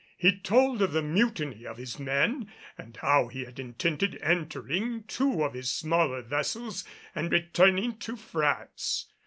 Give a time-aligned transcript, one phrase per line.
[0.17, 5.43] He told of the mutiny of his men and how he had intended entering two
[5.43, 9.11] of his smaller vessels and returning to France.